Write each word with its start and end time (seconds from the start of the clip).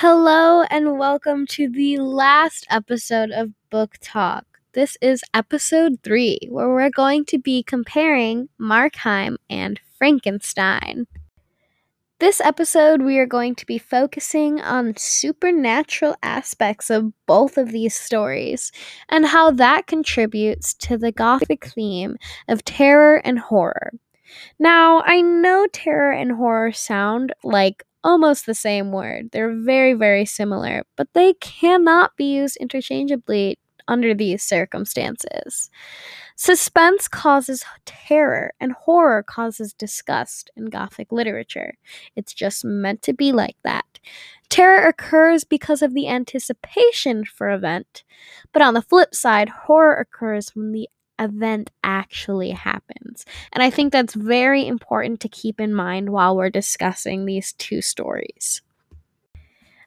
Hello, 0.00 0.60
and 0.64 0.98
welcome 0.98 1.46
to 1.46 1.70
the 1.70 1.96
last 1.96 2.66
episode 2.68 3.30
of 3.30 3.52
Book 3.70 3.94
Talk. 4.02 4.44
This 4.74 4.98
is 5.00 5.24
episode 5.32 6.00
three, 6.04 6.38
where 6.50 6.68
we're 6.68 6.90
going 6.90 7.24
to 7.24 7.38
be 7.38 7.62
comparing 7.62 8.50
Markheim 8.60 9.36
and 9.48 9.80
Frankenstein. 9.96 11.06
This 12.18 12.42
episode, 12.42 13.00
we 13.00 13.16
are 13.16 13.24
going 13.24 13.54
to 13.54 13.64
be 13.64 13.78
focusing 13.78 14.60
on 14.60 14.98
supernatural 14.98 16.14
aspects 16.22 16.90
of 16.90 17.14
both 17.24 17.56
of 17.56 17.72
these 17.72 17.94
stories 17.96 18.72
and 19.08 19.24
how 19.24 19.50
that 19.52 19.86
contributes 19.86 20.74
to 20.74 20.98
the 20.98 21.10
Gothic 21.10 21.68
theme 21.68 22.18
of 22.48 22.62
terror 22.64 23.22
and 23.24 23.38
horror. 23.38 23.92
Now, 24.58 25.02
I 25.06 25.22
know 25.22 25.66
terror 25.72 26.12
and 26.12 26.32
horror 26.32 26.72
sound 26.72 27.32
like 27.42 27.86
almost 28.04 28.46
the 28.46 28.54
same 28.54 28.92
word. 28.92 29.30
They're 29.32 29.54
very, 29.54 29.94
very 29.94 30.24
similar, 30.24 30.84
but 30.96 31.08
they 31.12 31.34
cannot 31.34 32.16
be 32.16 32.34
used 32.36 32.56
interchangeably 32.56 33.58
under 33.88 34.14
these 34.14 34.42
circumstances. 34.42 35.70
Suspense 36.36 37.08
causes 37.08 37.64
terror, 37.84 38.52
and 38.60 38.72
horror 38.72 39.22
causes 39.22 39.72
disgust 39.72 40.50
in 40.56 40.66
Gothic 40.66 41.12
literature. 41.12 41.74
It's 42.14 42.34
just 42.34 42.64
meant 42.64 43.02
to 43.02 43.12
be 43.12 43.32
like 43.32 43.56
that. 43.64 43.98
Terror 44.48 44.86
occurs 44.86 45.44
because 45.44 45.82
of 45.82 45.94
the 45.94 46.08
anticipation 46.08 47.24
for 47.24 47.50
event, 47.50 48.04
but 48.52 48.62
on 48.62 48.74
the 48.74 48.82
flip 48.82 49.14
side, 49.14 49.48
horror 49.48 49.94
occurs 49.94 50.54
when 50.54 50.72
the 50.72 50.88
event 51.18 51.70
actually 51.82 52.50
happens. 52.50 53.24
And 53.52 53.62
I 53.62 53.70
think 53.70 53.92
that's 53.92 54.14
very 54.14 54.66
important 54.66 55.20
to 55.20 55.28
keep 55.28 55.60
in 55.60 55.74
mind 55.74 56.10
while 56.10 56.36
we're 56.36 56.50
discussing 56.50 57.24
these 57.24 57.52
two 57.54 57.80
stories. 57.80 58.62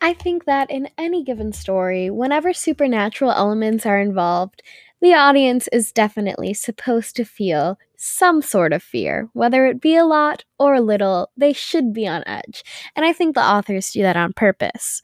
I 0.00 0.14
think 0.14 0.46
that 0.46 0.68
in 0.68 0.88
any 0.98 1.22
given 1.22 1.52
story, 1.52 2.10
whenever 2.10 2.52
supernatural 2.52 3.30
elements 3.30 3.86
are 3.86 4.00
involved, 4.00 4.60
the 5.00 5.14
audience 5.14 5.68
is 5.72 5.92
definitely 5.92 6.54
supposed 6.54 7.14
to 7.16 7.24
feel 7.24 7.78
some 7.96 8.42
sort 8.42 8.72
of 8.72 8.82
fear. 8.82 9.28
Whether 9.32 9.66
it 9.66 9.80
be 9.80 9.94
a 9.94 10.04
lot 10.04 10.44
or 10.58 10.74
a 10.74 10.80
little, 10.80 11.30
they 11.36 11.52
should 11.52 11.92
be 11.92 12.06
on 12.06 12.24
edge. 12.26 12.64
And 12.96 13.04
I 13.06 13.12
think 13.12 13.34
the 13.34 13.44
authors 13.44 13.90
do 13.90 14.02
that 14.02 14.16
on 14.16 14.32
purpose. 14.32 15.02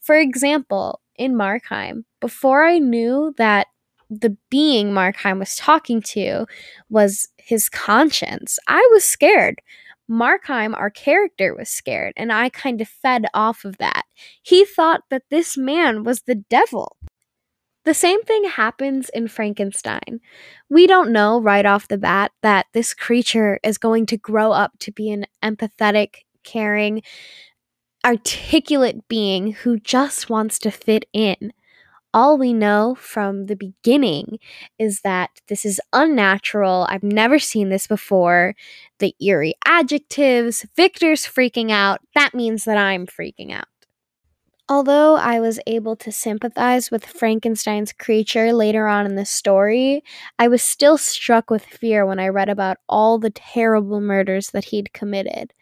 For 0.00 0.16
example, 0.16 1.00
in 1.16 1.34
Markheim, 1.34 2.04
before 2.20 2.64
I 2.64 2.78
knew 2.78 3.34
that 3.36 3.66
the 4.10 4.36
being 4.50 4.92
Markheim 4.92 5.38
was 5.38 5.56
talking 5.56 6.00
to 6.02 6.46
was 6.88 7.28
his 7.36 7.68
conscience. 7.68 8.58
I 8.66 8.86
was 8.92 9.04
scared. 9.04 9.60
Markheim, 10.10 10.74
our 10.74 10.90
character, 10.90 11.54
was 11.54 11.68
scared, 11.68 12.14
and 12.16 12.32
I 12.32 12.48
kind 12.48 12.80
of 12.80 12.88
fed 12.88 13.26
off 13.34 13.64
of 13.64 13.76
that. 13.78 14.04
He 14.42 14.64
thought 14.64 15.02
that 15.10 15.24
this 15.30 15.56
man 15.56 16.02
was 16.02 16.22
the 16.22 16.34
devil. 16.34 16.96
The 17.84 17.94
same 17.94 18.22
thing 18.22 18.44
happens 18.44 19.08
in 19.10 19.28
Frankenstein. 19.28 20.20
We 20.68 20.86
don't 20.86 21.12
know 21.12 21.40
right 21.40 21.64
off 21.64 21.88
the 21.88 21.98
bat 21.98 22.32
that 22.42 22.66
this 22.72 22.94
creature 22.94 23.60
is 23.62 23.78
going 23.78 24.06
to 24.06 24.16
grow 24.16 24.52
up 24.52 24.72
to 24.80 24.92
be 24.92 25.10
an 25.10 25.26
empathetic, 25.42 26.16
caring, 26.42 27.02
articulate 28.04 29.08
being 29.08 29.52
who 29.52 29.78
just 29.78 30.30
wants 30.30 30.58
to 30.60 30.70
fit 30.70 31.04
in 31.12 31.52
all 32.14 32.38
we 32.38 32.52
know 32.52 32.96
from 32.98 33.46
the 33.46 33.56
beginning 33.56 34.38
is 34.78 35.02
that 35.02 35.30
this 35.48 35.64
is 35.64 35.80
unnatural. 35.92 36.86
I've 36.88 37.02
never 37.02 37.38
seen 37.38 37.68
this 37.68 37.86
before. 37.86 38.54
The 38.98 39.14
eerie 39.20 39.54
adjectives, 39.66 40.66
Victor's 40.76 41.26
freaking 41.26 41.70
out. 41.70 42.00
That 42.14 42.34
means 42.34 42.64
that 42.64 42.78
I'm 42.78 43.06
freaking 43.06 43.52
out. 43.52 43.66
Although 44.70 45.16
I 45.16 45.40
was 45.40 45.58
able 45.66 45.96
to 45.96 46.12
sympathize 46.12 46.90
with 46.90 47.06
Frankenstein's 47.06 47.92
creature 47.92 48.52
later 48.52 48.86
on 48.86 49.06
in 49.06 49.14
the 49.14 49.24
story, 49.24 50.02
I 50.38 50.48
was 50.48 50.62
still 50.62 50.98
struck 50.98 51.48
with 51.48 51.64
fear 51.64 52.04
when 52.04 52.18
I 52.18 52.28
read 52.28 52.50
about 52.50 52.76
all 52.86 53.18
the 53.18 53.30
terrible 53.30 53.98
murders 54.00 54.50
that 54.50 54.66
he'd 54.66 54.92
committed. 54.92 55.54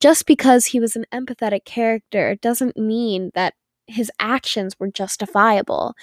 Just 0.00 0.26
because 0.26 0.66
he 0.66 0.80
was 0.80 0.96
an 0.96 1.06
empathetic 1.14 1.64
character 1.64 2.34
doesn't 2.34 2.76
mean 2.76 3.30
that 3.34 3.54
his 3.86 4.10
actions 4.18 4.78
were 4.78 4.90
justifiable. 4.90 5.94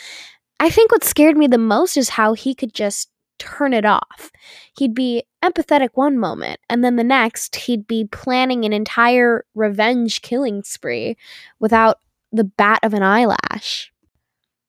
I 0.60 0.70
think 0.70 0.92
what 0.92 1.04
scared 1.04 1.38
me 1.38 1.48
the 1.48 1.58
most 1.58 1.98
is 1.98 2.10
how 2.10 2.34
he 2.34 2.54
could 2.54 2.74
just 2.74 3.10
turn 3.40 3.74
it 3.74 3.86
off. 3.86 4.32
He'd 4.78 4.94
be 4.94 5.24
empathetic 5.44 5.90
one 5.94 6.18
moment, 6.18 6.60
and 6.70 6.84
then 6.84 6.98
the 6.98 7.04
next, 7.04 7.56
he'd 7.56 7.88
be 7.88 8.06
planning 8.06 8.66
an 8.66 8.74
entire 8.74 9.46
revenge 9.56 10.22
killing 10.22 10.64
spree 10.64 11.16
without 11.60 12.00
the 12.32 12.44
bat 12.44 12.80
of 12.84 12.94
an 12.94 13.04
eyelash. 13.04 13.92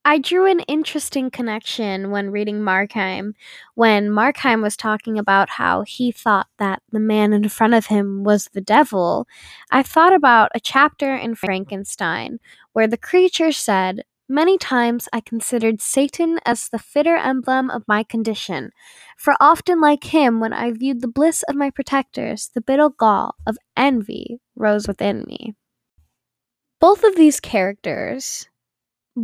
I 0.05 0.19
drew 0.19 0.51
an 0.51 0.61
interesting 0.61 1.31
connection 1.31 2.11
when 2.11 2.31
reading 2.31 2.61
Markheim, 2.61 3.35
when 3.75 4.09
Markheim 4.09 4.63
was 4.63 4.75
talking 4.77 5.19
about 5.19 5.51
how 5.51 5.83
he 5.83 6.11
thought 6.11 6.47
that 6.59 6.83
the 6.91 6.99
man 6.99 7.35
in 7.35 7.51
front 7.51 7.75
of 7.75 7.87
him 7.87 8.25
was 8.25 8.47
the 8.47 8.63
devil. 8.63 9.29
I 9.71 9.83
thought 9.83 10.15
about 10.15 10.53
a 10.55 10.61
chapter 10.61 11.15
in 11.15 11.35
Frankenstein 11.35 12.41
where 12.73 12.87
the 12.87 12.97
creature 12.97 13.53
said, 13.53 14.05
Many 14.27 14.57
times 14.57 15.09
I 15.13 15.21
considered 15.21 15.83
Satan 15.83 16.39
as 16.47 16.69
the 16.69 16.79
fitter 16.79 17.17
emblem 17.17 17.69
of 17.69 17.89
my 17.89 18.03
condition, 18.03 18.71
for 19.19 19.35
often 19.41 19.81
like 19.81 20.05
him, 20.05 20.41
when 20.41 20.53
I 20.53 20.71
viewed 20.71 21.03
the 21.03 21.09
bliss 21.09 21.43
of 21.43 21.57
my 21.57 21.69
protectors, 21.69 22.51
the 22.55 22.61
bitter 22.61 22.89
gall 22.89 23.35
of 23.47 23.59
envy 23.77 24.41
rose 24.55 24.89
within 24.89 25.25
me. 25.27 25.57
Both 26.81 27.05
of 27.05 27.17
these 27.17 27.41
characters, 27.41 28.49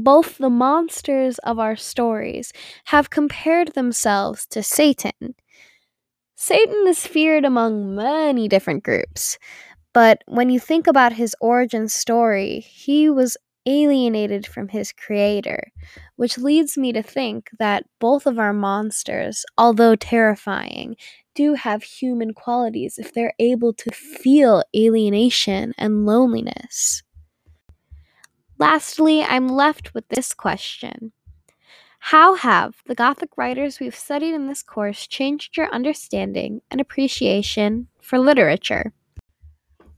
both 0.02 0.38
the 0.38 0.50
monsters 0.50 1.38
of 1.38 1.58
our 1.58 1.76
stories, 1.76 2.52
have 2.86 3.10
compared 3.10 3.74
themselves 3.74 4.46
to 4.46 4.62
Satan. 4.62 5.34
Satan 6.36 6.86
is 6.86 7.06
feared 7.06 7.44
among 7.44 7.94
many 7.94 8.48
different 8.48 8.84
groups, 8.84 9.38
but 9.94 10.22
when 10.26 10.50
you 10.50 10.60
think 10.60 10.86
about 10.86 11.14
his 11.14 11.36
origin 11.40 11.88
story, 11.88 12.60
he 12.60 13.10
was 13.10 13.36
alienated 13.66 14.46
from 14.46 14.68
his 14.68 14.92
creator, 14.92 15.72
which 16.16 16.38
leads 16.38 16.78
me 16.78 16.92
to 16.92 17.02
think 17.02 17.50
that 17.58 17.84
both 18.00 18.26
of 18.26 18.38
our 18.38 18.52
monsters, 18.54 19.44
although 19.58 19.96
terrifying, 19.96 20.96
do 21.34 21.54
have 21.54 21.82
human 21.84 22.34
qualities 22.34 22.98
if 22.98 23.12
they're 23.12 23.34
able 23.38 23.72
to 23.74 23.90
feel 23.92 24.64
alienation 24.76 25.74
and 25.78 26.06
loneliness. 26.06 27.02
Lastly, 28.58 29.22
I'm 29.22 29.48
left 29.48 29.92
with 29.92 30.08
this 30.08 30.32
question 30.32 31.12
How 31.98 32.36
have 32.36 32.76
the 32.86 32.94
Gothic 32.94 33.36
writers 33.36 33.80
we've 33.80 33.94
studied 33.94 34.32
in 34.32 34.46
this 34.46 34.62
course 34.62 35.06
changed 35.06 35.56
your 35.56 35.68
understanding 35.74 36.62
and 36.70 36.80
appreciation 36.80 37.88
for 38.00 38.18
literature? 38.18 38.92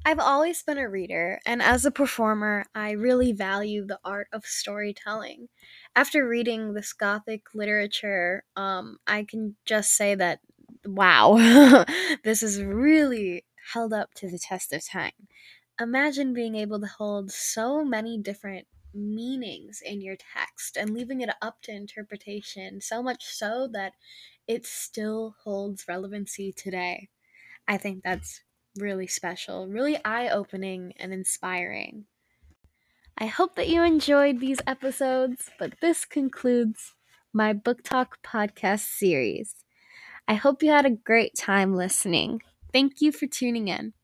I've 0.05 0.19
always 0.19 0.63
been 0.63 0.79
a 0.79 0.89
reader, 0.89 1.39
and 1.45 1.61
as 1.61 1.85
a 1.85 1.91
performer, 1.91 2.65
I 2.75 2.93
really 2.93 3.33
value 3.33 3.85
the 3.85 4.01
art 4.05 4.29
of 4.33 4.47
storytelling. 4.47 5.49
After 5.95 6.27
reading 6.27 6.73
this 6.73 6.93
Gothic 6.93 7.43
literature, 7.55 8.43
um, 8.57 8.99
I 9.07 9.25
can 9.25 9.57
just 9.67 9.95
say 9.95 10.15
that, 10.15 10.41
wow, 10.85 11.85
this 12.25 12.43
is 12.43 12.63
really 12.63 13.45
held 13.73 13.93
up 13.93 14.15
to 14.15 14.31
the 14.31 14.39
test 14.39 14.73
of 14.73 14.85
time. 14.85 15.13
Imagine 15.81 16.33
being 16.35 16.55
able 16.57 16.79
to 16.81 16.87
hold 16.87 17.33
so 17.33 17.85
many 17.85 18.19
different 18.19 18.69
meanings 18.95 19.81
in 19.81 20.01
your 20.01 20.17
text 20.17 20.77
and 20.77 20.91
leaving 20.91 21.21
it 21.21 21.31
up 21.43 21.63
to 21.63 21.73
interpretation, 21.73 22.81
so 22.81 23.03
much 23.03 23.25
so 23.27 23.67
that 23.69 23.95
it 24.47 24.67
still 24.67 25.37
holds 25.43 25.89
relevancy 25.89 26.53
today. 26.53 27.09
I 27.69 27.79
think 27.79 28.05
that's 28.05 28.43
really 28.77 29.07
special, 29.09 29.69
really 29.69 30.03
eye 30.05 30.29
opening, 30.31 30.95
and 30.99 31.13
inspiring. 31.15 32.07
I 33.19 33.27
hope 33.27 33.55
that 33.57 33.69
you 33.69 33.83
enjoyed 33.83 34.41
these 34.41 34.61
episodes, 34.67 35.51
but 35.59 35.79
this 35.81 36.05
concludes 36.07 36.95
my 37.35 37.53
Book 37.53 37.83
Talk 37.83 38.23
podcast 38.23 38.81
series. 38.87 39.65
I 40.29 40.35
hope 40.35 40.63
you 40.63 40.71
had 40.71 40.87
a 40.87 40.91
great 40.91 41.35
time 41.37 41.75
listening. 41.75 42.43
Thank 42.73 43.01
you 43.03 43.13
for 43.13 43.27
tuning 43.27 43.69
in. 43.69 43.95